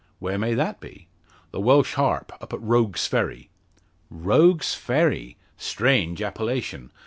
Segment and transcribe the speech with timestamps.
[0.17, 1.05] "Where may that be?"
[1.51, 3.51] "The Welsh Harp up at Rogue's Ferry."
[4.09, 5.37] "Rogue's Ferry?
[5.57, 6.89] Strange appellation!